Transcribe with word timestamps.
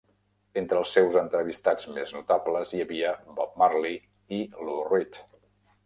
Entre 0.61 0.79
els 0.83 0.93
seus 0.97 1.17
entrevistats 1.21 1.87
més 1.99 2.15
notables 2.17 2.73
hi 2.77 2.83
havia 2.87 3.13
Bob 3.39 3.55
Marley 3.65 4.03
i 4.41 4.45
Lou 4.67 4.85
Reed. 4.93 5.25